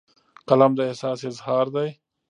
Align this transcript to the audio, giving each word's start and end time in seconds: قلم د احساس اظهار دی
قلم 0.47 0.71
د 0.75 0.79
احساس 0.89 1.19
اظهار 1.29 1.65
دی 1.75 1.89